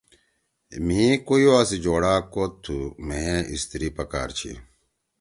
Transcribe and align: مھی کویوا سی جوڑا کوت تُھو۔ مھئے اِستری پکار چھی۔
مھی 0.85 1.03
کویوا 1.25 1.59
سی 1.69 1.77
جوڑا 1.83 2.15
کوت 2.33 2.53
تُھو۔ 2.63 2.77
مھئے 3.07 3.33
اِستری 3.53 3.89
پکار 3.97 4.29
چھی۔ 4.37 4.51